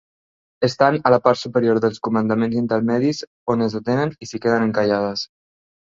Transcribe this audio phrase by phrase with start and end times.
[0.67, 3.23] Estan a la part superior dels comandaments intermedis
[3.55, 5.29] on es detenen i s'hi queden encallades.